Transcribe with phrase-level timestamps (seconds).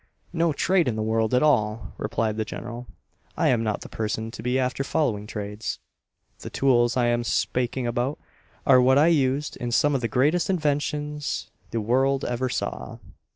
[0.33, 2.87] "No trade in the world at all," replied the general;
[3.37, 5.77] "I am not the person to be after following trades.
[6.39, 8.17] The tools I am spaking about
[8.65, 12.97] are what I used in some of the greatest inventions the world ever saw.